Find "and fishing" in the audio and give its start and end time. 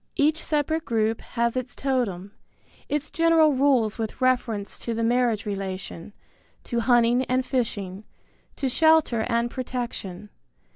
7.25-8.03